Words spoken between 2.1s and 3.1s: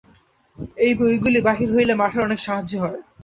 অনেক সাহায্য হয়।